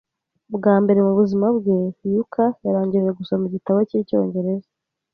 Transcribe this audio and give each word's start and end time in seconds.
Bwa 0.55 0.75
mbere 0.83 0.99
mu 1.05 1.11
buzima 1.19 1.47
bwe, 1.57 1.77
Yuka 2.13 2.45
yarangije 2.65 3.09
gusoma 3.19 3.43
igitabo 3.45 3.79
cy'icyongereza. 3.89 4.69